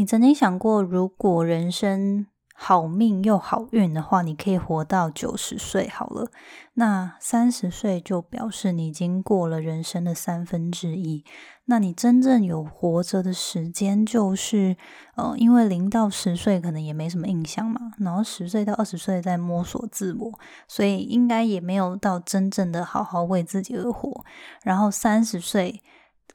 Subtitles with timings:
[0.00, 6.30] 你曾经想过，如果人生好命又好运的话，你可以活到九十岁好了。
[6.72, 11.22] 那三十岁就表示你已经过了人生的三分之一。
[11.66, 14.74] 那你真正有活着的时间，就是
[15.16, 20.32] 呃，因为零到十岁可能也没什么印象嘛，然后十岁到二十岁在摸索自我，
[20.66, 24.24] 所以应该也没有到真正的好好为自己而活。
[24.62, 25.82] 然后三十岁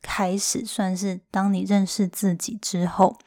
[0.03, 3.17] 开始算是当你认识自己之后，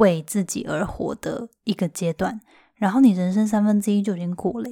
[0.00, 2.40] 为自己而活的一个阶段。
[2.74, 4.68] 然后你人生三分之一就已经过了。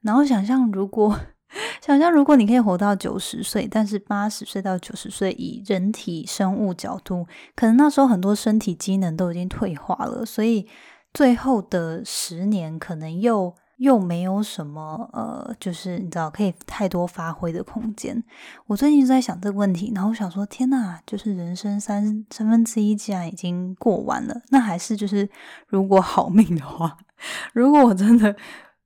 [0.00, 1.14] 然后想象如果。
[1.80, 10.68] 想象，如果你可以活到九十岁，但是八十岁到九十岁，以人体生物角度，可能那时候很多身体机能都已经退化了，所以
[11.14, 18.22] 最后的十年可能又又没有什么呃，就是你知道可以太多发挥的空间。
[18.66, 25.28] 我最近就在想这个问题，然后我想说，天呐，就是人生三三分之一既然已经过完了，那还是就是
[25.66, 26.96] 如果好命的话，
[27.54, 28.36] 如果我真的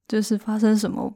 [0.06, 1.12] 就是发生什么。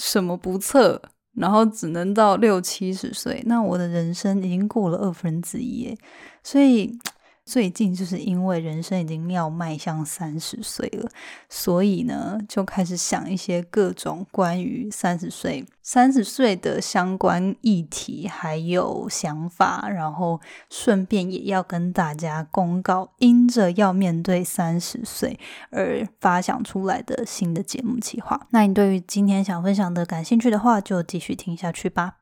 [0.00, 5.98] 什么不测，然后只能到六七十岁，那我的人生已经过了二分之一，
[6.44, 6.96] 所以。
[7.48, 11.08] 最近就是因为人生已经要迈向三十岁了，
[11.48, 25.40] 所以呢就开始想一些各种关于三十岁、三十岁的相关议题，还有想法，然后顺便也要跟大家公告，因着要面对三十岁
[25.70, 28.46] 而发想出来的新的节目计划。
[28.50, 32.16] 那你对于今天想分享的感兴趣的话，就继续听下去吧。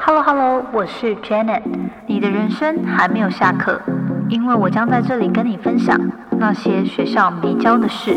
[0.00, 1.62] Hello Hello，我是 Janet。
[2.06, 3.80] 你的人生还没有下课，
[4.28, 5.98] 因为我将在这里跟你分享
[6.38, 8.16] 那些学校没教的事。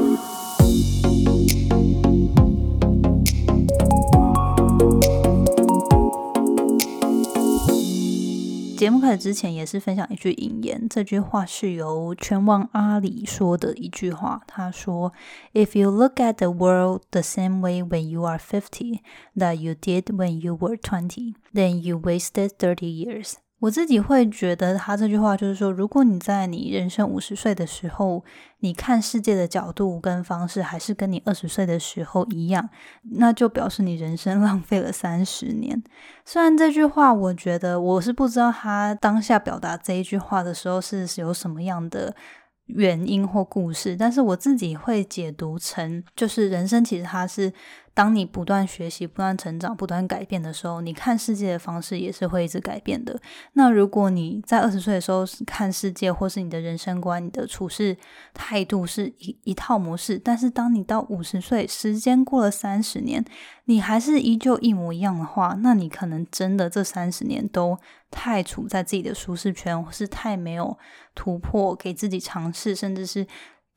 [8.81, 10.89] 节目开始之前，也是分享一句引言。
[10.89, 14.41] 这句话是由拳王阿里说的一句话。
[14.47, 15.13] 他说
[15.53, 19.01] ：“If you look at the world the same way when you are fifty
[19.35, 28.23] that you did when you were twenty, then you wasted thirty years.” 我自己会觉得，他这句话就是说，如果你在你人生五十岁的时候，
[28.61, 32.67] 你看世界的角度跟方式还是跟你二十岁的时候一样，
[33.17, 35.81] 那就表示你人生 浪费了三十年。
[36.25, 42.15] 虽然这句话，我觉得我是不知道他当下表达这一句话的时候是有什么样的。
[42.67, 47.51] 原因或故事，但是我自己会解读成，就是人生其实它是，
[47.93, 53.19] 当你不断学习、不断成长、不断改变的时候，你看世界的方式也是会一直改变的。
[53.53, 57.97] 那如果你在二十岁的时候看世界，或是你的人生观、你的处事
[58.33, 63.23] 态度是一一套模式，但是当你到五十岁，时间过了三十年，
[63.65, 67.77] 你还是依旧一模一样的话，那你可能真的这三十年都。
[68.13, 70.77] 太处在自己的舒适圈，或是太没有
[71.15, 73.25] 突破，给自己尝试，甚至是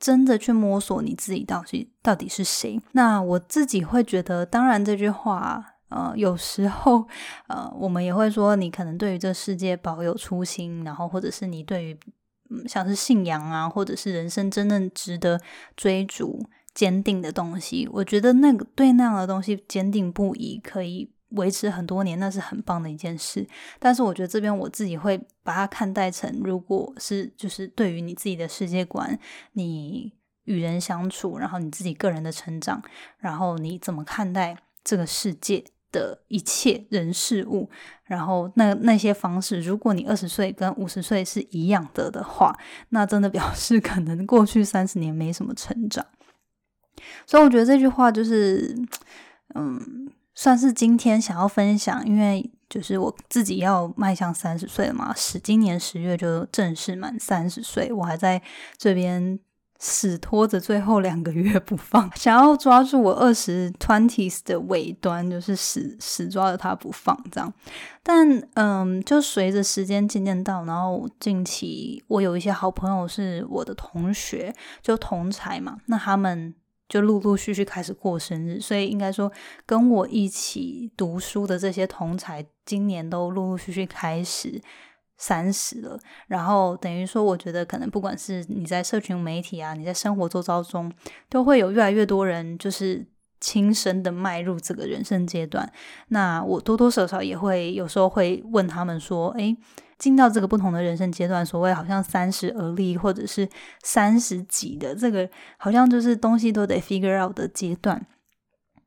[0.05, 2.79] 真的去摸索你自己到底到底是谁。
[2.93, 7.07] 那我自己会觉得，当然这句话，呃，有时候，
[7.49, 11.99] 呃，我们也会说，你可能对于这世界保有初心，然后或者是你对于，
[12.51, 15.41] 嗯，像是信仰啊，或者是人生真正值得
[15.75, 16.45] 追逐、
[16.75, 21.14] 坚定的东西，我觉得那个对那样的东西坚定不移，可以。
[21.35, 23.47] 维持很多年，那是很棒的一件事。
[23.79, 29.19] 但是我觉得这边我自己会把它看待成，如果是就是对于你自己的世界观，
[29.53, 30.13] 你
[30.45, 32.83] 与人相处，然后你自己个人的成长，
[33.19, 37.71] 然后你怎么看待这个世界的一切人事物，
[38.05, 42.59] 然后那那些方式，如果你二十岁跟五十岁是一样的的话，
[42.91, 46.05] 那真的表示可能过去三十年没什么成长。
[47.27, 48.77] 所以我觉得这句话就是，
[49.55, 50.11] 嗯。
[50.35, 58.43] 算是今天想要分享，因为就是我自己要迈向三十岁了嘛，十今年十月就正式满三十岁，我还在
[58.77, 59.39] 这边
[59.79, 67.53] 死拖着最后两个月不放，想要抓住我二十 twenties 的尾端，就是死死抓着它不放这样。
[68.03, 74.53] 但嗯，就随着时间渐渐到，然后近期我有一些好朋友是我的同学，
[74.83, 76.55] 就同才嘛，那他们。
[76.89, 79.33] 就陆陆续续开始过生日，所以应该说
[79.65, 84.61] 跟我一起读书的这些同才，今年都陆陆续续开始
[85.17, 85.99] 三十了。
[86.27, 90.93] 然后等于说，我觉得可能不管是你在社群媒体啊，你在生活周遭中，
[91.29, 93.07] 都会有越来越多人就是
[93.41, 95.73] 亲身的迈入这个人生阶段。
[96.09, 99.57] 那我多多少少也会有时候会问他们说：“诶。
[99.99, 103.49] 进到这个不同的人生阶段，所谓好像三十而立，或者是
[103.83, 108.07] 三十几的这个，好像就是东西都得 figure out 的阶段。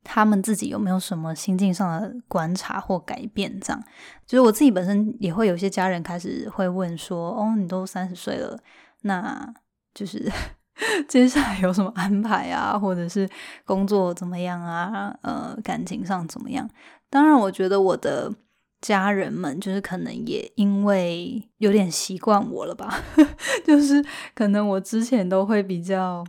[0.09, 3.59] 他们自己有没有什么心境上的观察或改变？
[3.59, 3.83] 这样，
[4.25, 8.57] 就是我自己本身也会有些家人开始会问说：“哦，你都三十岁了，
[9.01, 9.53] 那
[9.93, 10.31] 就是
[11.09, 12.79] 接下来有什么安排啊？
[12.79, 13.27] 或者是
[13.65, 15.13] 工作怎么样啊？
[15.23, 16.69] 呃，感情上怎么样？”
[17.11, 18.33] 当然，我觉得我的
[18.81, 23.03] 家人们就是可能也因为有点习惯我了吧，
[23.65, 24.03] 就是
[24.33, 26.25] 可能我之前都会比较，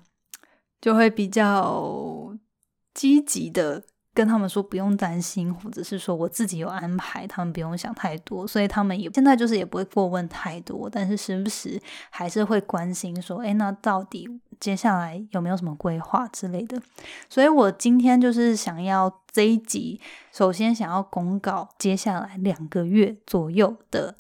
[0.81, 2.37] 就会比较。
[2.99, 3.85] 积极的
[4.19, 11.81] 跟他们说不用担心，或者是说我自己有安排，他们不用想太多，所以他们也现在就是也不会过问太多，但是时不时
[12.11, 14.29] 还是会关心说，哎，那到底
[14.59, 16.83] 接下来有没有什么规划之类的？
[17.29, 20.01] 所以我今天就是想要这一集，
[20.33, 24.17] 首先想要公告接下来两个月左右的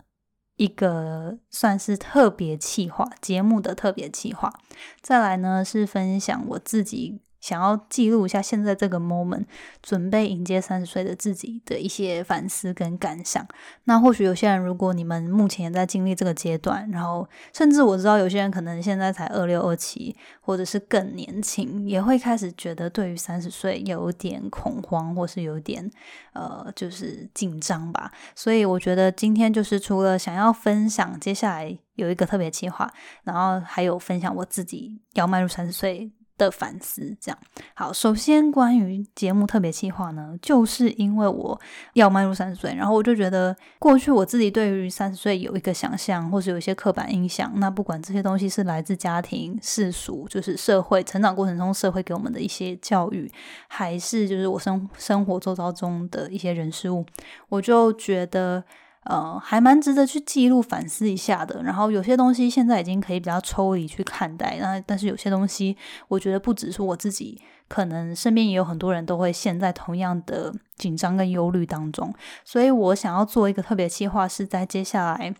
[0.59, 4.55] 一个算是特别企划节目的特别企划，
[5.01, 7.19] 再来呢是分享我自己。
[7.41, 9.45] 想要记录一下现在这个 moment，
[9.83, 13.47] 准备迎接三十岁的自己的一些反思跟感想。
[13.85, 25.91] 那或许有些人，如果你们目前也在经历这个阶段，然后甚至我知道有些人可能现在才二六二七，或者是更年轻，也会开始觉得对于三十岁有点恐慌，或是有点
[26.33, 28.11] 呃，就是紧张吧。
[28.35, 32.93] 所以我觉得今天就是除了想要分享接下来有一个特别计划，
[33.25, 36.11] 然后还有分享我自己要迈入三十岁。
[36.39, 37.39] 的反思，这样
[37.75, 37.93] 好。
[37.93, 41.61] 首先，关于节目特别企划呢，就是因为我
[41.95, 47.53] 要迈入三十岁，然后我就觉得过去我自己对于三十岁有一个想象，或是有一些刻板印象。
[47.57, 53.31] 那不管这些东西是来自家庭、世俗，就是社会成长过程中社会给我们的一些教育，
[53.67, 57.05] 还是就是我生生活周遭中的一些人事物，
[57.49, 58.65] 我就觉得。
[59.09, 61.63] 呃，还蛮值得去记录、反思一下的。
[61.63, 65.75] 然后有些东西现在已经可以比较抽离去看待，那但是有些东西，
[66.09, 72.15] 我觉得不只是我自己，可能身边也有很多人都会陷在同样的紧张跟忧虑当中。
[72.45, 75.35] 所以我想要做一个特别计划，是在接下来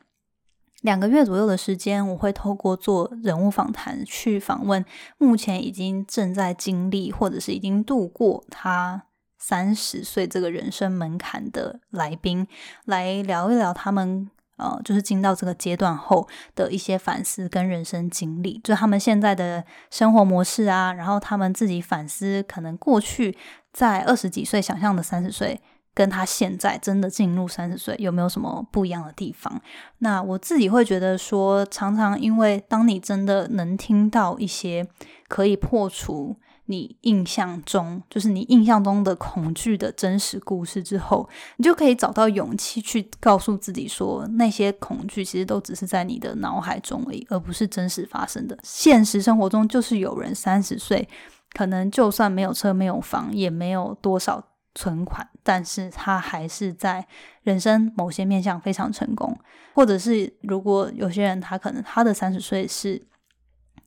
[0.81, 4.83] 两个月左右的时间，我会透过做人物访谈，去访问
[5.19, 9.08] 目前已经正在经历或者是已经度过他。
[9.39, 12.47] 三十岁这个人生门槛的来宾
[12.85, 23.39] 来聊一聊他们呃，就是进到这个阶段后的一些反思跟人生经历，就他们现在的生活模式啊，然后他们自己反思，可能过去
[23.73, 25.61] 在二十几岁想象的三十岁，
[25.95, 29.63] 跟他现在真的进入三十岁有没有什么不一样的地方？
[29.99, 34.89] 那我自己会觉得说，常常因为当你真的能听到一些
[35.29, 36.37] 可以破除。
[36.71, 41.27] 你印象中，就是你印象中的恐惧的真实故事之后，
[41.57, 48.59] 你就可以找到勇气去告诉自己说，那些恐惧其实都只是在你的脑海中而已，而不是真实发生的。
[48.63, 51.09] 现实生活中，就是有人三十岁，
[51.55, 54.45] 可能就算没有车、没有房，也没有多少
[54.75, 57.07] 存款，但是他还是在
[57.43, 59.35] 人生某些面向非常成功。
[59.75, 63.03] 或者是如果有些人，他可能他的三十岁是。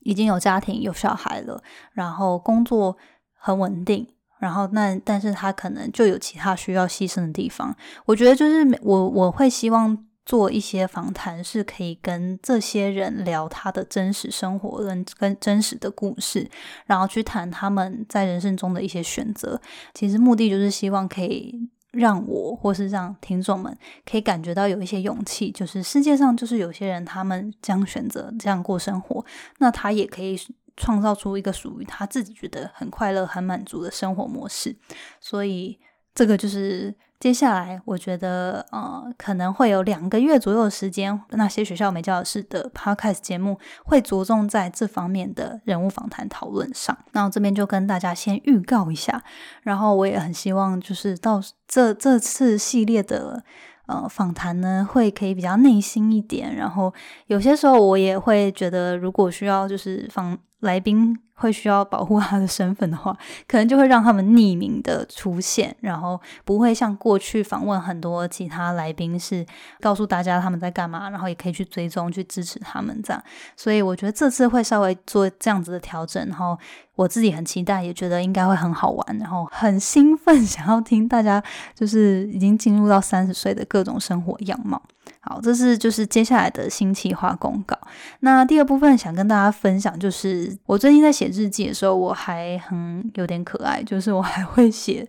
[0.04, 1.62] 已经有家庭有小孩了，
[1.92, 2.96] 然后工作
[3.38, 4.06] 很稳定，
[4.38, 7.74] 然后那但是他可能就有其他需要牺牲的地方。
[8.06, 16.48] 我觉得就是我我会希望做一些访谈，是可以跟这些人聊他的真实生活跟跟真实的故事，
[16.86, 19.60] 然后去谈他们在人生中的一些选择。
[19.94, 21.70] 其实目的就是希望可以。
[21.92, 29.24] 让我或是让听众们可以感觉到有一些勇气，就是世界上就是有些人他们将选择这样过生活，
[29.58, 30.36] 那他也可以
[30.76, 34.76] 创造出一个属于他自己觉得很快乐、很满足的生活模式。
[35.20, 35.78] 所以
[36.14, 36.94] 这个就是。
[37.22, 46.98] 接下来，我觉得呃，可能会有两个月左右的时间，那些学校没教室的 podcast 节目会着重在这方面的人物访谈讨论上。
[47.12, 49.22] 那我这边就跟大家先预告一下，
[49.62, 53.44] 然后我也很希望就是到这这次系列的
[53.86, 56.52] 呃访谈呢，会可以比较内心一点。
[56.56, 56.92] 然后
[57.28, 61.16] 有些时候我也会觉得，如果需要就是访来宾。
[61.42, 63.16] 会需要保护他的身份的话，
[63.48, 69.44] 可能就会让他们匿名的出现，然后不会像过去访问很多其他来宾是
[69.80, 73.22] 告诉大家他们在干嘛，然后也可以去追踪去支持他们这样。
[73.56, 76.56] 所以我觉得这次会稍微做这样子的调整，然后
[76.94, 81.42] 我自己很期待，也觉得应该会很好玩，然后很兴奋，想要听大家
[81.74, 84.80] 就是已经进入到三十岁的各种生活样貌。
[85.20, 87.78] 好，这是就是接下来的新企划公告。
[88.20, 95.08] 那第二部分想跟大家分享，就是我最近在写日记的时候，我还很有点可爱，就是我还会写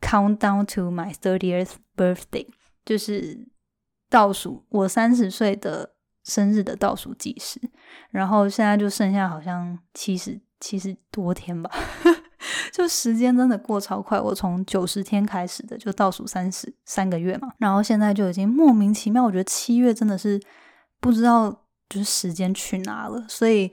[0.00, 2.46] countdown to my thirtieth birthday，
[2.84, 3.46] 就是
[4.08, 5.90] 倒数我三十岁的
[6.24, 7.60] 生日的倒数计时。
[8.10, 11.70] 然后现在就剩下好像七十七十多天吧。
[12.72, 14.20] 就时间真的过超快。
[14.20, 19.24] 我从九十天开始的，就倒数三十三个月嘛，然后现在就已经莫名其妙。
[19.24, 20.40] 我觉得七月真的是
[21.00, 21.50] 不知道
[21.88, 23.70] 就是时间去哪了，所以。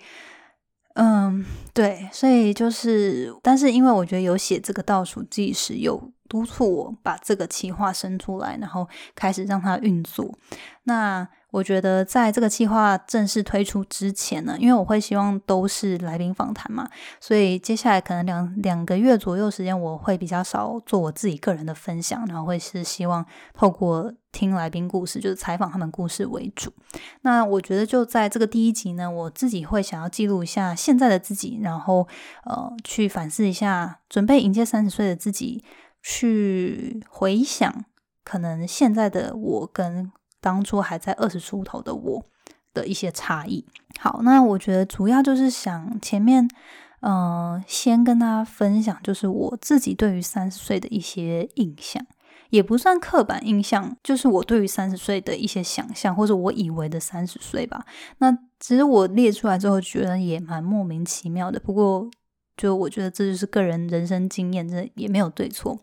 [0.96, 8.86] 嗯，对，所以就是，但是因为我觉得有写这个倒数计时，有督促我把这个企划生出来，然后
[9.16, 10.38] 开始让它运作。
[10.84, 16.90] 那我觉得在这个计划正式推出之前呢，因为我会希望都是来宾访谈嘛，
[17.20, 26.72] 所以接下来可能两两个月左右时间，我会比较少做我自己个人的分享，然后会是希望透过听来宾故事，就是采访他们故事为主。
[27.24, 32.08] 那我觉得就在这个第一集呢，我自己会想要记录一下现在的自己，然后
[32.46, 35.64] 呃去反思一下，准备迎接三十岁的自己，
[36.02, 37.84] 去回想
[38.24, 40.10] 可能现在的我跟。
[40.42, 42.26] 当初还在二十出头的我
[42.74, 43.66] 的一些差异。
[44.00, 46.50] 好，那我觉得主要就是想前面，
[47.02, 52.06] 嗯，先跟大家分享，就是我自己对于三十岁的一些印象，
[52.50, 57.86] 也不算刻板印象，就是我对于三十岁的一些想象，或者我以为的三十岁吧。
[58.18, 61.60] 那其实我列出来之后，觉得也蛮莫名其妙的。
[61.60, 62.10] 不过，
[62.58, 65.80] 就我觉得这就是个人人生经验，这也没有对错。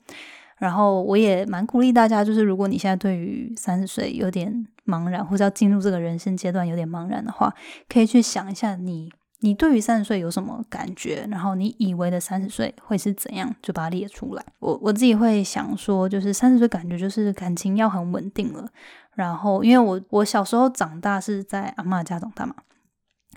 [0.59, 7.55] 然后我也蛮鼓励大家，就是如果你现在对于三十岁有点茫然，或者要进入这个人生阶段有点茫然的话，
[7.89, 9.11] 可以去想一下你
[9.41, 14.45] 你对于三十岁有什么感觉，然后你以为的三十岁会是怎样，就把它列出来。
[14.59, 18.69] 我我自己会想说，就是三十岁感觉就是感情要很稳定了。
[19.15, 22.55] 然后因为我我小时候长大是在阿妈家长大嘛。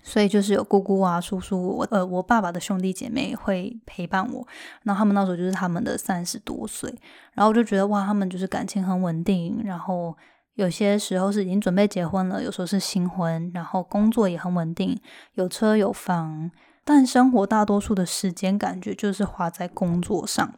[0.04, 4.46] 所以就是有姑姑啊、叔叔，我呃，我爸爸的兄弟姐妹会陪伴我，
[4.84, 6.90] 然后他们那时候就是他们的三十多岁，
[7.34, 10.16] 然后我就觉得哇，他们就是感情很稳定，然后
[10.56, 15.00] 有些时候是已经准备结婚了，有时候是新婚，然后工作也很稳定，
[15.36, 16.52] 有车有房，
[16.84, 20.54] 但生活大多数的时间感觉就是花在工作上，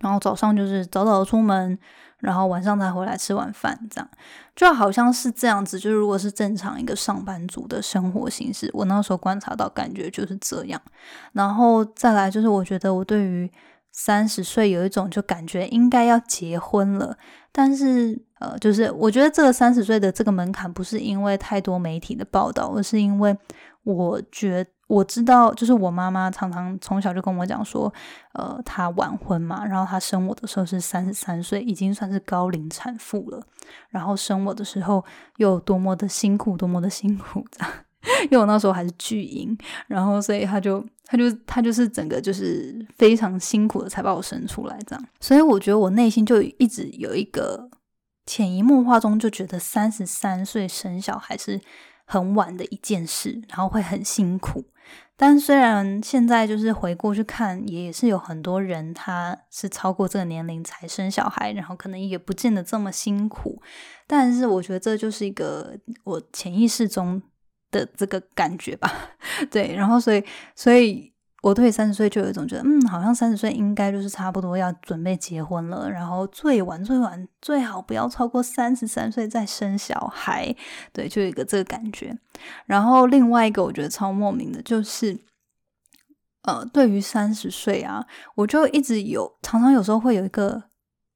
[0.00, 1.78] 然后早上就是早早出门。
[2.20, 4.08] 然后晚上才回来吃晚饭，这样
[4.56, 5.78] 就好像是这样子。
[5.78, 10.80] 就是如果是正常一个上班族的生活形式，我那时候观察到感觉就是这样。
[11.34, 13.50] 然后再来就是，我觉得我对于
[13.92, 17.14] 三十岁有一种就感觉应该要结婚了，
[17.52, 23.36] 但是呃，就是我觉得这个三十岁的这个门槛不是因为太多媒体的报道，而是因为
[23.82, 24.66] 我觉。
[24.86, 27.92] 我知道，就是我妈妈常常从小就跟我讲说，
[28.34, 33.42] 呃，她晚婚嘛，然后她生我的时候是三十三岁，已经算是高龄产妇了。
[33.88, 35.02] 然后生我的时候
[35.38, 37.42] 又多么的辛苦，多么的辛苦，
[38.24, 45.06] 因为我那时候还是巨婴，然后所以她就，她就，她就是整个就是非常辛苦的才把我生出来，这样。
[45.18, 47.70] 所以我觉得我内心就一直有一个
[48.26, 51.58] 潜移默化中就觉得三十三岁生小孩是
[52.04, 54.66] 很晚的一件事，然后会很辛苦。
[55.16, 63.62] 但虽然现在就是回过去看，也是有很多人他是超过这个年龄才生小孩，然后可能也不见得这么辛苦。
[64.06, 67.22] 但是我觉得这就是一个我潜意识中
[67.70, 68.92] 的这个感觉吧，
[69.50, 69.74] 对。
[69.74, 70.22] 然后所以
[70.54, 71.13] 所以。
[71.44, 80.56] 我对三十岁就有一种觉得，嗯，好像三十岁应该就是差不多要准备结婚了，然后最晚最晚最好不要超过三十三岁再生小孩，
[80.90, 82.16] 对，就有一个这个感觉。
[82.64, 85.18] 然后另外一个我觉得超莫名的就是，
[86.44, 90.62] 呃，对于三十岁啊，我就一直有常常有时候会有一个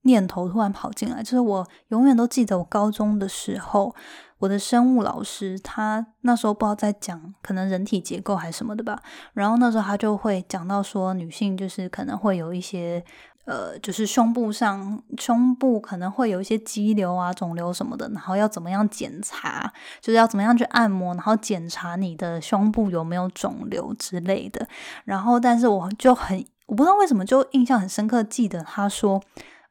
[0.03, 3.95] 念头突然跑进来，就是我永远都记得我高中的时候。
[4.39, 9.03] 我的生物老师，他那时候不知道在讲可能人体结构还是什么的吧，
[9.35, 13.05] 然后那时候他就会讲到说，女性就是可能会有一些
[13.47, 24.69] 呃，就是胸部上胸部可能会有一些肌瘤啊、肿瘤什么的，然后要怎么样检查，就是要怎么样去按摩，然后检查你的胸部有没有肿瘤之类的。
[25.05, 29.21] 然后，但是我就很我不知道为什么就印象很深刻，记得他说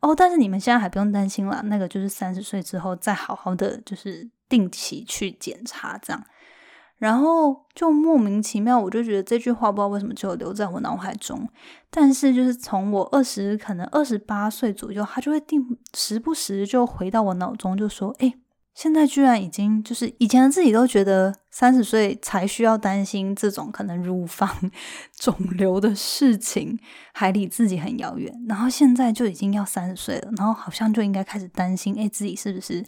[0.01, 4.29] 哦，但是你们现在还不用担心了，那个就是三十岁之后再好好的就是。
[4.49, 6.23] 定期去检查，这样，
[6.97, 11.47] 然后就莫名其妙，我就觉得这句话不知道为什么就留在我脑海中。
[11.89, 18.33] 但是就是从我二十，可能二十八岁左右，他就会定时不时就回到我脑中，就说：“哎，
[18.73, 24.49] 现在居然已经就是以前自己都觉得三十岁才需要担心这种可能乳房
[25.17, 26.77] 肿瘤的事情，
[27.13, 28.33] 还离自己很遥远。
[28.47, 32.83] 然后现在就已经要三十岁了，然后好像就应该开始担心，哎，自己是不是？”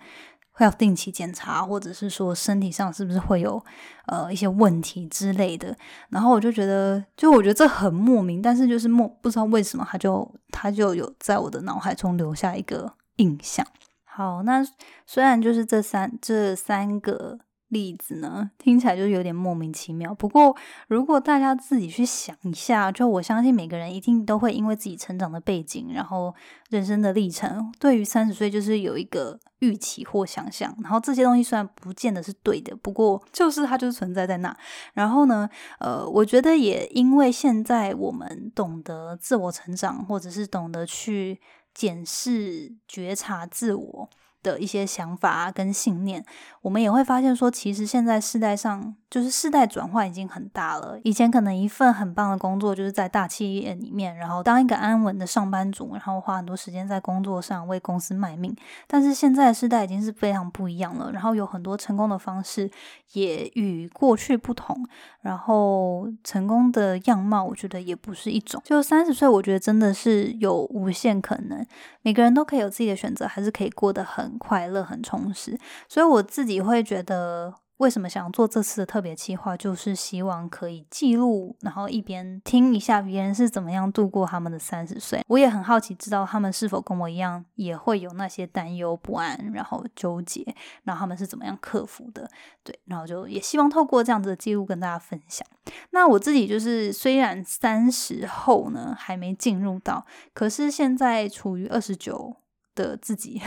[0.59, 3.63] 会要定期检查，或者是说身体上是不是会有
[4.07, 5.73] 呃一些问题之类的。
[6.09, 13.65] 然后我就觉得，就我觉得这很莫名，但是就是莫不知道为什么，他就他就有在我的脑海中留下一个印象。
[14.03, 14.61] 好，那
[15.07, 18.51] 虽然就是这三这三个例子呢？
[18.57, 20.13] 听起来就有点莫名其妙。
[20.13, 20.55] 不过，
[20.87, 26.33] 如果大家自己去想一下，就我相信每个人一定都会因为自己成长的背景，然后
[26.69, 30.75] 人生的历程，对于三十岁就是有一个预期或想象。
[30.81, 34.55] 然后这些东西虽然不见得是对的，不过就是它就是存在在那。
[34.93, 35.49] 然后呢，
[35.79, 41.39] 呃，我觉得也因为现在我们懂得自我成长，或者是懂得去
[41.73, 44.09] 检视、觉察自我。
[44.43, 46.23] 的一些想法啊，跟信念，
[46.61, 48.95] 我们也会发现说，其实现在世代上。
[49.09, 50.95] 就是世代转换已经很大了。
[51.03, 58.55] 以前可能一份很棒的工作，就是在大企业里面，然后当一个安稳的上班族，然后花很多时间在工作上为公司卖命。
[58.85, 62.69] 但是现在的世代已经是非常不一样了，然后有很多成功的方式
[63.13, 64.77] 也与过去不同，
[65.21, 68.61] 然后成功的样貌，我觉得也不是一种。
[68.63, 71.65] 就三十岁，我觉得真的是有无限可能，
[72.03, 75.57] 每个人都可以有自己的选择，还是可以过得很快乐、很充实。
[75.87, 77.55] 所以我自己会觉得。
[77.79, 79.55] 为什么想做这次的特别计划？
[79.55, 85.23] 就是希望可以记录，然后一边听一下别人是怎么样度过他们的三十岁。
[85.29, 90.43] 我也很好奇，知道他们是否跟我一样，也会有那些担忧不安，然后纠结，
[90.83, 92.29] 然后他们是怎么样克服的？
[92.65, 95.47] 对，然后就也希望透过这样子的记录跟大家分享。
[95.91, 102.35] 那我自己就是虽然三十后呢还没进入到，可是现在处于二十九
[102.87, 103.41] 的自己，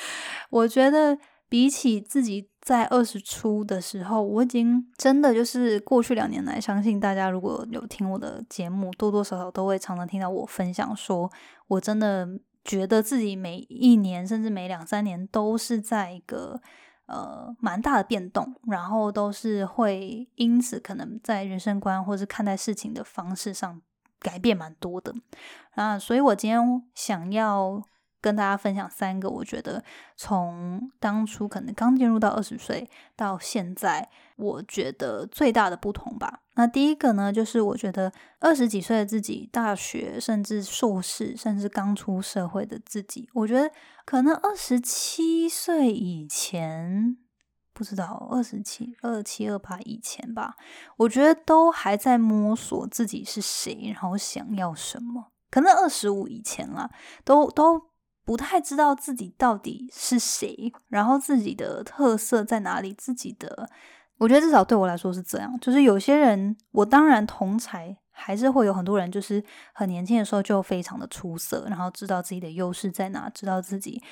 [0.50, 1.18] 我觉得。
[1.46, 11.30] 比起自己在二十出的时候，我已经真的就是过去两年来，相信大家如果有听我的节目，多多少少都会常常听到我分享，说
[11.68, 12.26] 我真的
[12.64, 16.60] 觉得自己每一年甚至每两三年都是在一个
[17.06, 23.80] 呃蛮大的变动，然后都是会因此可能在人生观或是看待事情的方式上
[24.18, 25.14] 改变蛮多的
[25.76, 27.80] 啊，所以我今天想要。
[28.24, 29.84] 跟大家分享三个，我觉得
[30.16, 36.40] 从当初可能刚进入到二十岁到现在，我觉得最大的不同吧。
[36.54, 43.70] 那第一个呢，就是我觉得二十几岁的自己，大学甚至硕士，甚至刚出社会的自己，我觉得
[44.06, 47.18] 可能二十七岁以前，
[47.74, 50.56] 不知道二十七、二七、二八以前吧，
[50.96, 55.26] 我觉得都还在摸索自己是谁，然后想要什么。
[55.50, 56.90] 可能二十五以前啦，
[57.22, 57.90] 都都。
[58.24, 62.92] 不太知道自己到底是谁，然后自己的特色在哪里？
[62.94, 63.68] 自己的，
[64.18, 65.58] 我觉得至少对我来说是这样。
[65.60, 74.02] 就是有些人，我当然同才还是会有很多人，就是很年轻的时候就非常的出色，然后知道自己的优势在哪，知道自己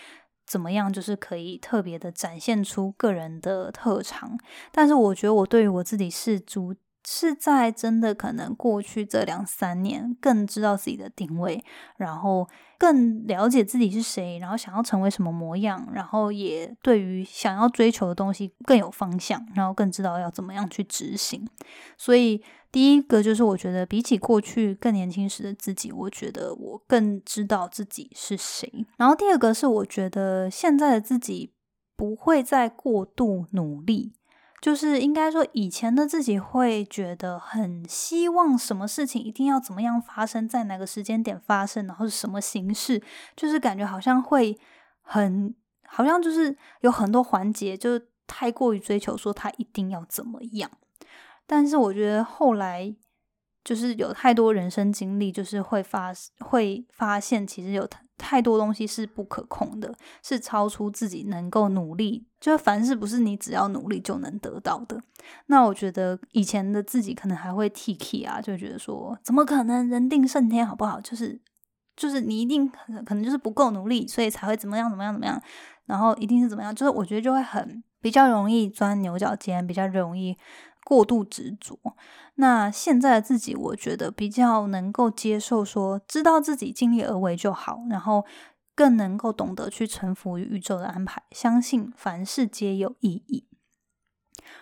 [0.46, 4.38] 怎么样，就是可以特别的展现出个人的特长。
[4.70, 6.75] 但是我觉得我对于我自己是主。
[7.05, 11.65] 是在真的可能过去这两三年，更知道自己的定位，
[11.97, 21.49] 然后更了解自己是谁，然后想要成为什么模样，然后也对于想要追求的东西更有方向，然后更知道要怎么样去执行。
[21.97, 28.87] 所以第一个就是我觉得比起过去更年轻时的自己，我觉得我更知道自己是谁。
[28.97, 31.53] 然后第二个是我觉得现在的自己
[31.97, 34.12] 不会再过度努力。
[34.62, 43.03] 就是应该说，以前的自己会觉得很希望什么事情一定要怎么样发生在哪个时间点发生，然后是什么形式，
[43.37, 44.59] 就是感觉好像会
[45.03, 50.70] 很，好像就是有很多环节，就太过于追求说他一定要怎么样。
[51.46, 52.94] 但是我觉得后来。
[53.64, 57.88] 就是有太多人生经历，就是会发会发现，其实有
[58.23, 62.25] 太多东西是不可控的，是超出自己能够努力。
[62.41, 65.01] 就凡事不是你只要努力就能得到的。
[65.47, 71.01] 那我觉得以前的自己可能还会 T K 啊，就觉得说怎么可能人定胜天，好不好？
[71.01, 71.41] 就是
[71.97, 72.69] 就是你一定
[73.05, 75.43] 可能就是不够努力，所以才会怎么样怎么样怎么样，
[75.87, 80.37] 然后一定是怎么样，就是我觉得就会很比较容易钻牛角尖，比较容易。
[80.85, 81.79] 过度执着，
[82.37, 88.25] 那现在的自己，我觉得比较能够接受，说知道自己尽力而为就好，然后
[88.75, 93.47] 更能够懂得去臣服于宇宙的安排，相信凡事皆有意义。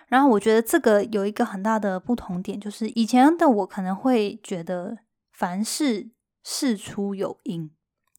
[0.08, 4.98] 然后我觉得这个有一个很大的不同点，就是以前的我可能会觉得
[5.30, 6.10] 凡事
[6.42, 7.70] 事出有因，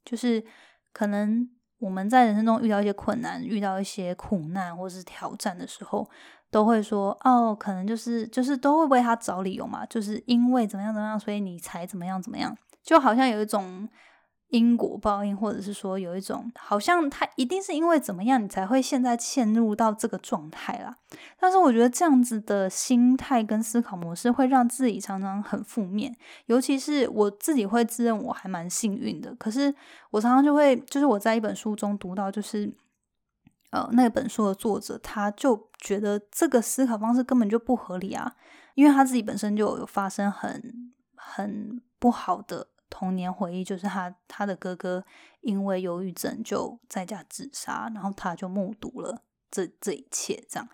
[0.05, 0.45] 就是
[0.93, 1.49] 可能
[1.81, 6.09] 我们在人生中遇到一些困难、遇到一些苦难或是挑战的时候。
[6.51, 13.87] 都会说哦，可能就是就是都会为他找理由嘛，就是因为怎么样怎么样，所以你才怎么样怎么样，就好像有一种
[14.51, 20.95] 因果报应，或者是说有一种好像他一定是因为怎么样，你才会现在陷入到这个状态啦。
[21.37, 29.73] 但是我觉得这样子的心态跟思考模式会让自己常常很负面，尤其是我自己会自认我还蛮幸运的，可是
[30.11, 32.73] 我常常就会就是我在一本书中读到就是。
[33.71, 38.35] 呃，那本书的作者他就觉得这个思考方式根本就不合理啊，
[38.75, 45.03] 因为他自己本身就有发生很很不好的童年回忆，就是他他的哥哥
[45.39, 50.69] 因为忧郁症就在家自杀，然后他就目睹了这这一切，这样，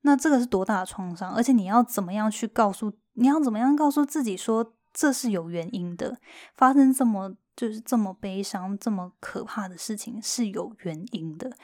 [0.00, 1.34] 那这个是多大的创伤？
[1.34, 6.16] 而且你要怎么样去告诉，你要怎么样告诉自己说这是有原因的，
[6.56, 11.54] 发生这么就是这么悲伤、这么可怕的事情是有原因的。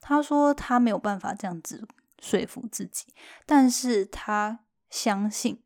[0.00, 1.88] 他说他没有办法这样子
[2.20, 3.06] 说服自己，
[3.44, 5.62] 但是他相信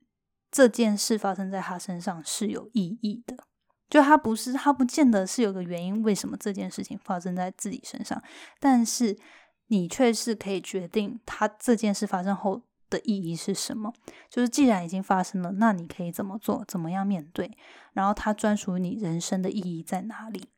[0.51, 3.37] 这件事发生在他身上是有意义的。
[3.91, 8.23] 就他不是他不见得是有个原因，为什么这件事情发生在自己身上，
[8.59, 9.19] 但是
[9.67, 13.93] 你却是可以决定他这件事发生后的意义是什么。
[14.29, 17.51] 就是既然已经发生了，那你可以怎么做，怎么样面对，
[17.93, 20.49] 然后他专属于你人生的意义在哪里？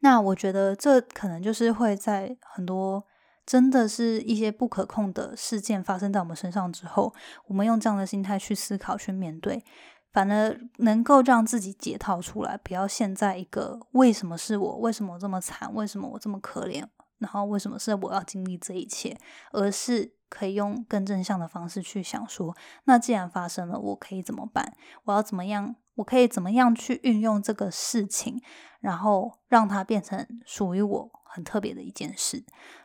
[0.00, 3.04] 那我觉得这可能就是会在很多
[3.46, 7.14] 真的是一些不可控的事件发生在我们身上之后，
[7.46, 9.64] 我们用这样的心态去思考、去面对，
[10.12, 16.84] 反而能够让自己解套出来，不要陷在一个为什么是我，为什么我这么惨，为什么我这么可怜，
[17.18, 19.16] 然后为什么是我要经历这一切，
[19.52, 24.76] 而是可以用更正向的方式去想说，那既然发生了，我可以怎么办？
[25.04, 25.76] 我要怎么样？
[25.96, 28.40] 我可以怎么样去运用这个事情，
[28.80, 32.42] 然后让它变成属于我很特别的一件事。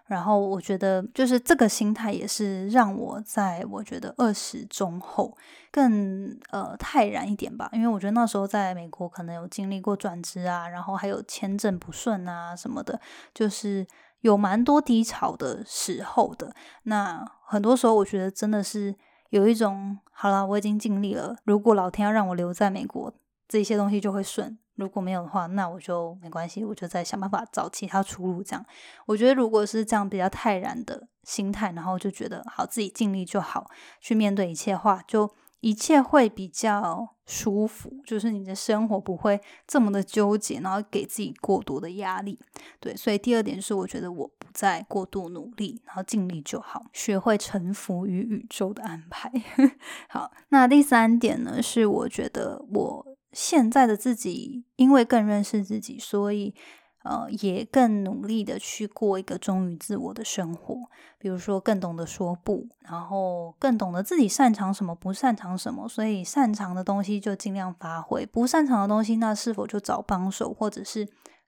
[0.07, 5.37] 然后我觉得，就是这个心态也是让我在我觉得二十中后
[5.71, 7.69] 更呃泰然一点吧。
[7.73, 12.99] 因为我觉得那时候在美国可能有经历过转职啊，然后还有签证不顺啊什么的，
[13.33, 13.85] 就是
[14.21, 16.53] 有蛮多低潮的时候的。
[16.83, 18.95] 那很多时候，我觉得真的是。
[19.31, 21.35] 有一种好了，我已经尽力了。
[21.43, 23.13] 如果老天要让我留在美国，
[23.45, 28.41] 这些东西就会顺；如果没有的话，那我就没关系，我就再想办法找其他出路。
[28.41, 28.65] 这样，
[29.05, 35.29] 我觉得如果是这样比较泰然的心态，然后就觉得好，自己尽力就好，去面对一切话就。
[35.59, 42.39] 一切会比较舒服，就是你的生活不会这么的纠结，然后给自己过多的压力。
[42.79, 49.31] 对，所以第二点是，我觉得我不再过度努力，然后尽力就好，学会臣服于宇宙的安排。
[50.07, 56.55] 好，那第三点呢，是我觉得我现在的自己，因为更认识自己，所以。
[57.03, 60.75] 呃，也更努力的去过一个忠于自我的生活，
[61.17, 71.07] 比如说更懂得说不，然后更懂得自己擅长什么，不擅长什么，所以擅长的东西就尽量发挥，不擅长的东西那是否就找帮手，或者是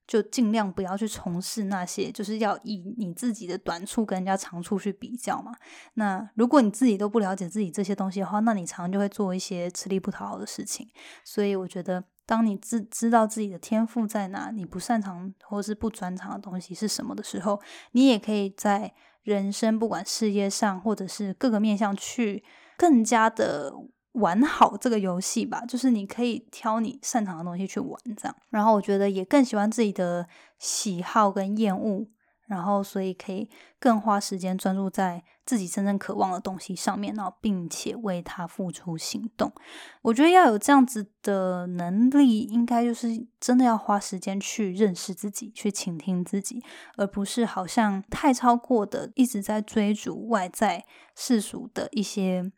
[0.10, 5.54] 就尽量不要去从事那些，就是要以你自己的短处跟人家长处去比较嘛。
[5.93, 10.89] 那如果你自己都不了解自己这些东西的话，那你常常就会做一些吃力不讨好的事情。
[11.24, 12.04] 所以我觉得。
[12.30, 17.60] 当你知知道自己的天赋在哪，你不擅长或是不专长的东西是什么的时候，
[17.93, 18.93] 你也可以在
[19.24, 22.43] 人生不管事业上或者是各个面向去
[22.78, 23.74] 更加的
[24.13, 25.65] 玩好这个游戏吧。
[25.65, 28.36] 就是你可以挑你擅长的东西去玩，这样。
[28.50, 32.08] 然后我觉得也更喜欢自己的喜好跟厌恶。
[32.48, 33.48] 然后，所以可以
[33.80, 39.54] 更花时间专注在自己真正渴望的东西上面，然后并且为他付出行动。
[40.02, 46.63] 我觉得要有这样子的能力，应该就是真的要花时间去认识自己，去倾听自己，
[46.98, 50.84] 而不是好像太超过的一直在追逐外在
[51.15, 52.52] 世俗的一些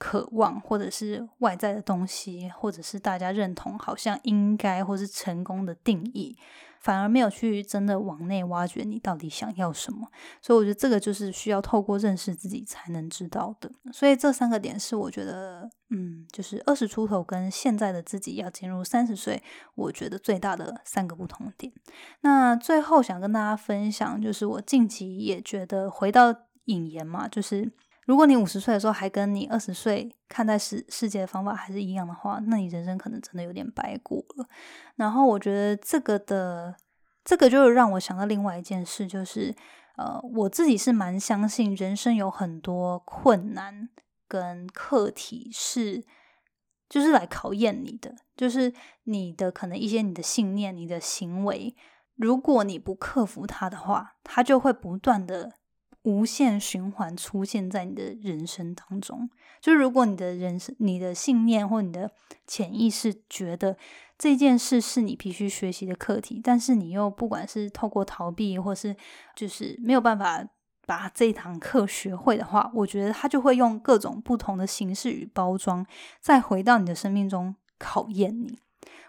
[0.00, 6.38] 渴望，或者是外在的东西，或者是大家认同好像应该或是成功的定义。
[6.80, 10.08] 反而没有去真的往内挖掘你到底想要什么，
[10.40, 13.70] 所以我觉得这个就是需要透过认识自己才能知道的。
[13.92, 19.42] 所以这三个点是我觉得，嗯，就是二十出头跟现在的自己要进入三十岁，
[19.74, 21.70] 我觉得最大的三个不同点。
[22.22, 26.34] 那最后想跟大家分享，就是我近期也觉得回到
[26.64, 27.70] 引言嘛，就是。
[28.06, 34.48] 如果你五十岁的时候还跟你二十岁看待世世界的方法还是一样的话，那你人生可能真的有点白过了。
[34.96, 36.74] 然后我觉得这个的
[37.24, 39.54] 这个就让我想到另外一件事，就是
[39.96, 43.88] 呃，我自己是蛮相信人生有很多困难
[44.26, 46.02] 跟课题是
[46.88, 48.72] 就是来考验你的，就是
[49.04, 51.76] 你的可能一些你的信念、你的行为，
[52.16, 55.59] 如果你不克服它的话，它就会不断的。
[56.02, 59.28] 无限循环出现在你的人生当中，
[59.60, 62.10] 就是如果你的人生、你的信念或你的
[62.46, 63.76] 潜意识觉得
[64.16, 68.96] 这件事是你必须学习的课题，但是你又不管是透过逃避，或是
[69.36, 70.42] 就是没有办法
[70.86, 75.86] 把这堂课学会的话，我觉得他就会用各种不同的形式与包装，
[76.20, 78.58] 再回到你的生命中考验你。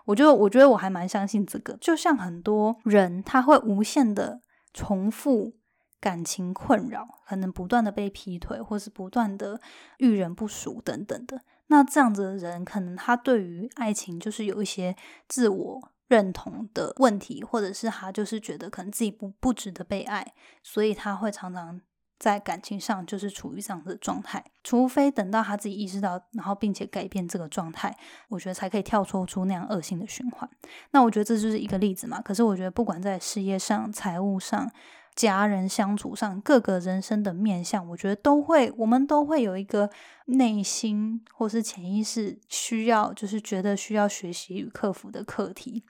[0.06, 4.42] 我就我觉得我还蛮相信这个，就像很多人他会无限的
[4.74, 5.54] 重复。
[6.02, 9.62] 感情困扰，可能不断的被劈腿，或是不断的
[10.00, 11.42] 遇人不淑等等的。
[11.68, 14.94] 那这样子的人，可能他对于爱情就是有一些
[15.30, 21.80] 自我认同的问题，或者是他就是觉得可能自己不不值得被爱，所以他会常常。
[22.22, 27.98] 在感情上就是处于这样的状态，除非等到他自己意识到，然后并且改变这个状态，
[28.30, 30.48] 我觉得才可以跳脱出那样恶性的循环。
[30.92, 32.22] 那我觉得这就是一个例子嘛。
[32.22, 34.72] 可是我觉得不管在事业上、财务上、
[35.22, 39.90] 家人相处上，各个人生的面向，我觉得都会，我们都会有一个
[40.26, 45.84] 内心或是潜意识需要，就是觉得需要学习与克服的课题。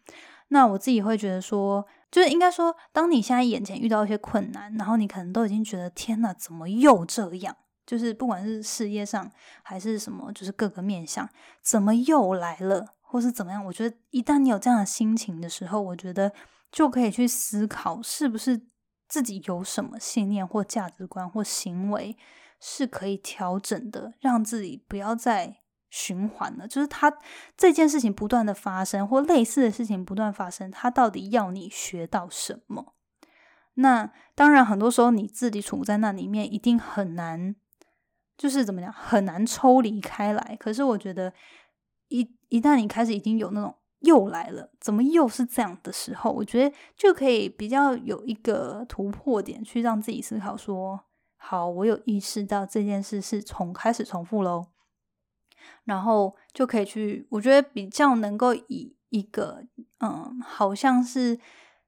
[0.49, 1.87] 那我自己会觉得说。
[2.11, 7.55] 就是应该说，当你现在眼前遇到一些困难，然后你可能都已经觉得天哪，怎么又这样？
[7.85, 9.31] 就是不管是事业上
[9.63, 11.29] 还是什么，就是各个面向，
[11.63, 13.63] 怎么又来了，或是怎么样？
[13.63, 16.33] 我觉得一旦你有这样的心情的时候，我觉得
[16.69, 18.61] 就可以去思考，是不是
[19.11, 22.15] 自己有什么信念或价值观或行为
[22.59, 25.57] 是可以调整的，让自己不要再。
[25.93, 27.13] 循环了，就是他
[27.57, 32.93] 这件事情不断的发生，或类似的事情不断发生，他到底要你学到什么？
[33.73, 37.57] 那当然，很多时候你自己处在那里面，一定很难，
[38.37, 40.55] 就是怎么讲，很难抽离开来。
[40.57, 41.33] 可是我觉得，
[42.07, 50.99] 一一旦你开始已经有那种又来了，怎么又是这样的时候，我觉得就可以比较有一个突破点，去让自己思考说：
[51.37, 54.67] 好，我有意识到这件事是从开始重复喽。
[55.83, 59.63] 然后就可以去，我觉得比较能够以一个
[59.99, 61.39] 嗯，好像是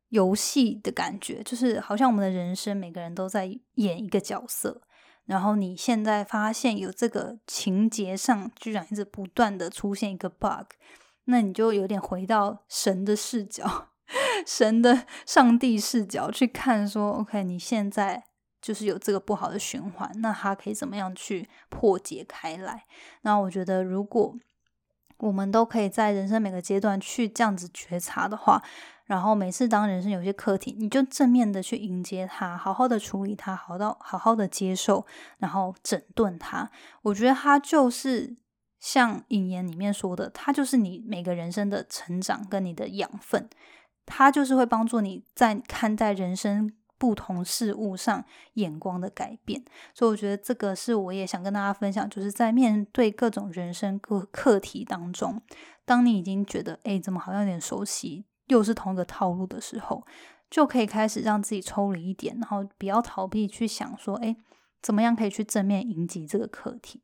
[0.09, 3.45] 游戏的感觉，就是好像我们的人生每个人都在
[3.75, 4.81] 演一个角色。
[5.25, 10.73] 然后你现在发现有这个情节上居然一直不断的出现一个 bug，
[11.25, 13.89] 那你就有点回到神的视角，
[14.45, 18.23] 神的上帝视角去看，说 OK，你现在。
[18.63, 22.85] 就是有这个不好的循环，那他可以怎么样去破解开来？
[23.23, 24.33] 那我觉得，如果
[25.17, 28.63] 我们都可以在人生每个阶段去这样子觉察的话，
[29.03, 35.05] 然后每次当人生有些课题，你就正面的去迎接它，好好的处理它，好到好好的接受，
[35.39, 36.71] 然后整顿它。
[37.01, 38.33] 我觉得它就是
[38.83, 43.49] 像引言里面说的，它就是你每个人生的成长跟你的养分，
[44.05, 46.73] 它就是会帮助你在看待人生。
[46.95, 49.61] 不同事物上眼光的改变，
[49.93, 55.41] 所以我觉得这个是我也想跟大家分享，就是在面对各种人生各课题当中，
[55.83, 60.05] 当你已经觉得哎，怎么好像有点熟悉，又是同一个套路的时候，
[60.49, 64.37] 就可以开始让自己抽离一点，然后不要逃避，去想说，哎，
[64.81, 67.01] 怎么样可以去正面迎击这个课题。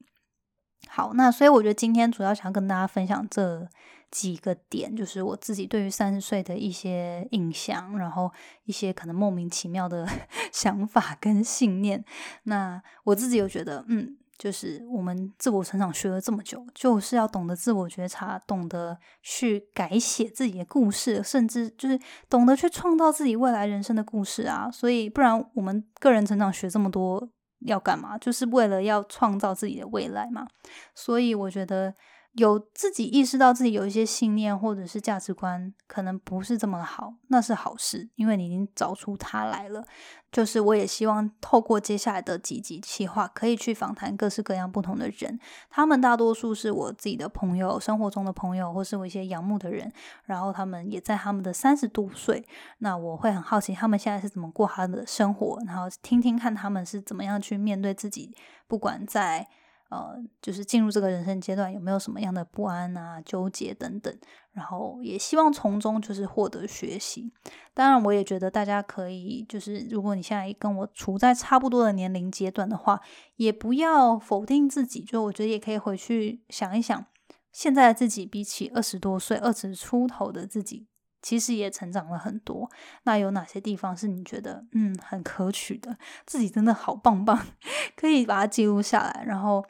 [0.88, 3.68] 好，那所以我觉得今天主要想跟大家分享这
[4.10, 8.32] 几个点，就是我自己对于三十岁的一些印象，然后
[8.66, 10.08] 一些可能莫名其妙的
[10.52, 12.04] 想法跟信念。
[12.44, 24.72] 那我自己又觉得，嗯，就是我们自我成长学了这么久，就是要懂得自我觉察，懂得去改写自己的故事，甚至就是懂得去创造自己未来人生的故事啊。
[24.72, 27.30] 所以，不然我们个人成长学这么多。
[27.62, 28.18] 要干嘛？
[28.18, 30.48] 就是为了要创造自己的未来嘛。
[30.96, 31.94] 所以我觉得
[32.40, 39.86] 有自己意识到自己有一些信念或者是价值观可能不是这么好，那是好事，因为你已经找出它来了。
[40.32, 49.92] 就是我也希望透过接下来的几集企划，可以去访谈各式各样不同的人，他们大多数是我自己的朋友，生活中的朋友，或是我一些仰慕的人。
[50.26, 52.46] 然后他们也在他们的三十多岁，
[52.78, 58.36] 那我会很好奇他们现在是怎么过他的生活，然后听听看他们是怎么样去面对自己，
[58.68, 59.48] 不管在。
[59.90, 64.16] 呃，就是进入这个人生阶段，有没有什么样的不安啊、纠结等等？
[64.52, 67.32] 然后也希望从中就是获得学习。
[67.74, 73.02] 当然，我也觉得大家可以，就是如果你现在跟我处在差不多的年龄阶段的话，
[73.38, 75.02] 也不要否定自己。
[75.02, 77.06] 就我觉得也可以回去想一想，
[77.52, 80.88] 现在的自己比起二十多岁、二十出头的自己，
[81.22, 82.70] 其实也成长了很多。
[83.06, 85.98] 那有哪些地方是你觉得嗯很可取的？
[86.28, 87.48] 自己真的好棒棒，
[87.96, 89.66] 可以把它记录下来，然后。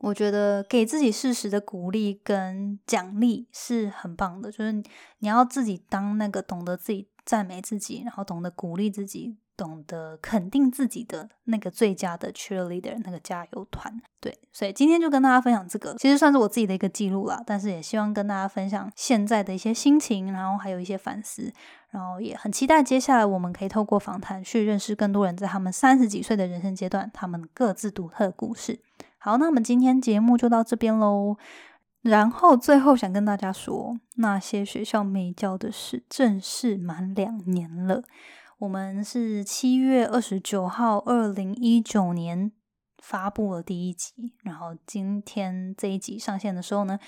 [0.00, 4.72] 我觉得给自己适时的鼓励跟奖励是很棒的，就是
[5.18, 14.00] 你要自己当那个懂得自己赞美自己，然后懂得鼓励自己，懂得肯定自己的那个最佳的 cheerleader 那个加油团。
[14.18, 21.52] 对，所以今天就跟大家分享这个，其实算是我自己的一个记录啦，但是也希望跟大家分享现在的一些心情，然后还有一些反思，
[21.90, 28.80] 然后也很期待接下来我们可以透过访谈去认识更多人，在他们三十几岁的人生阶段，他们各自独特的故事。
[29.22, 31.36] 好，那我们今天节目就到这边喽。
[32.00, 38.02] 然后最后想跟大家说，那些学校没教的事正式满两年了。
[38.60, 42.50] 我们是七月二十九号，二零一九年
[42.96, 46.98] 发布了第一集，然后今天这一集上线的时候呢，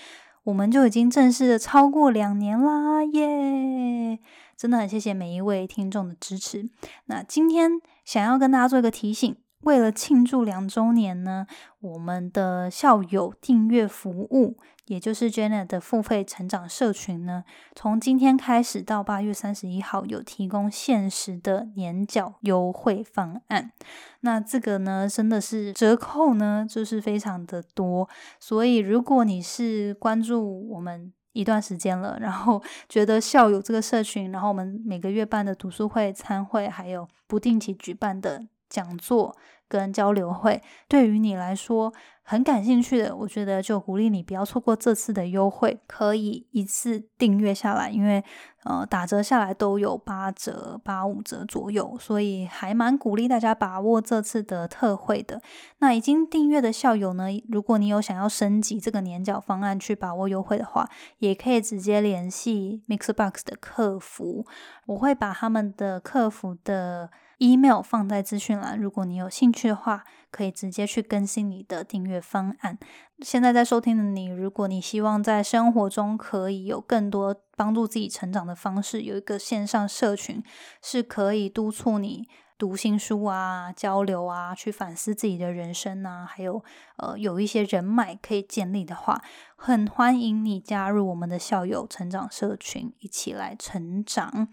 [0.44, 4.18] 我们就已经正式的超过两年啦，耶！
[4.55, 6.68] 真的很谢谢每一位听众的支持。
[7.07, 7.70] 那今天
[8.05, 9.35] 想要跟大家做一个提醒。
[9.62, 11.46] 为了庆祝两周年呢，
[11.81, 17.44] 我们的校友订阅服务，也就是 Janet 的付费成长社群呢，
[17.75, 23.72] 从今天开始到八月三十一号，有提供限时的年缴优惠方案。
[24.20, 28.09] 那这个呢，真的是折扣呢，就是非常的多。
[28.40, 38.44] 所以如果你是关注我们一段时间了，然后觉得校友这个社群，然后我们每个月办的读书会、参会，还有不定期举办的。
[38.72, 39.37] 讲座
[39.68, 48.22] 跟交流会，对于你来说很感兴趣的，我觉得就鼓励你不要错过这次的优惠，可以一次订阅下来，因为
[48.64, 55.40] 呃打折下来都有八折、八五折左右，所以还蛮鼓励大家把握这次的特惠的。
[55.78, 64.46] 那已经订阅的校友呢，如果你有想要升级这个年缴方案去把握优惠的话，也可以直接联系 Mixbox 的客服，
[64.87, 67.11] 我会把他们的客服的。
[67.42, 72.78] Email 放在资讯栏，如果你有兴趣的话，可以直接去更新你的订阅方案。
[73.18, 80.40] 现在在收听的你，如果你希望在生活中可以有更多帮助自己成长的方式，有一个线上社群
[80.81, 86.62] 是可以督促你读新书啊、交流啊、去反思自己的人生啊，还有
[86.98, 89.20] 呃有一些人脉可以建立的话，
[89.57, 94.46] 很欢迎你加入我们的校友成长社群，一起来成长。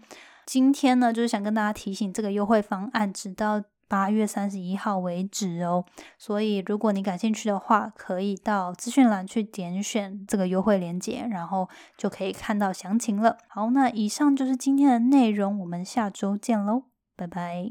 [0.50, 5.84] 今天呢，就是想跟大家提醒，这个优惠方案直到八月三十一号为止哦。
[6.18, 13.38] 所以，如果你感兴趣的话，可以到资讯栏去点选这个优惠链接，然后就可以看到详情了。
[13.46, 16.82] 好，那以上就是今天的内容，我们下周见喽，
[17.14, 17.70] 拜拜。